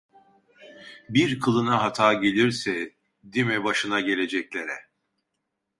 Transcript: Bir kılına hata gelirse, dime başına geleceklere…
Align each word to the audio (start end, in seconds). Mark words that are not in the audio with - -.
Bir 1.09 1.39
kılına 1.39 1.81
hata 1.83 2.13
gelirse, 2.13 2.95
dime 3.33 3.63
başına 3.63 3.99
geleceklere… 3.99 4.75